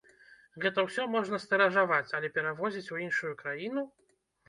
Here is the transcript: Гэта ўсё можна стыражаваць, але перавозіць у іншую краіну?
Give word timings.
Гэта 0.63 0.85
ўсё 0.87 1.05
можна 1.17 1.41
стыражаваць, 1.45 2.09
але 2.23 2.35
перавозіць 2.41 2.89
у 2.97 3.01
іншую 3.07 3.33
краіну? 3.47 3.89